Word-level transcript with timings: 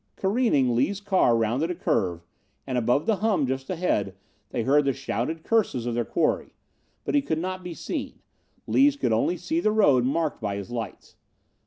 Careening, 0.15 0.75
Lees' 0.75 0.99
car 0.99 1.37
rounded 1.37 1.69
a 1.69 1.75
curve, 1.75 2.25
and, 2.65 2.75
above 2.75 3.05
the 3.05 3.17
hum 3.17 3.45
just 3.45 3.69
ahead, 3.69 4.15
they 4.49 4.63
heard 4.63 4.83
the 4.85 4.93
shouted 4.93 5.43
curses 5.43 5.85
of 5.85 5.93
their 5.93 6.03
quarry. 6.05 6.55
But 7.05 7.13
he 7.13 7.21
could 7.21 7.37
not 7.37 7.63
be 7.63 7.75
seen. 7.75 8.17
Lees 8.65 8.95
could 8.95 9.13
only 9.13 9.37
see 9.37 9.59
the 9.59 9.71
road 9.71 10.03
marked 10.03 10.41
by 10.41 10.55
his 10.55 10.71
lights. 10.71 11.17